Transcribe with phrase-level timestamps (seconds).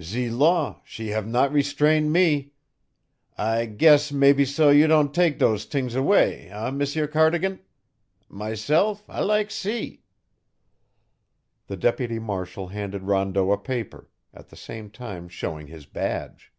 [0.00, 2.52] "Ze law, she have not restrain' me.
[3.36, 7.58] I guess mebbeso you don' take dose theengs away, eh, M'sieur Cardigan.
[8.28, 10.04] Myself, I lak see."
[11.66, 16.52] The deputy marshal handed Rondeau a paper, at the same time showing his badge.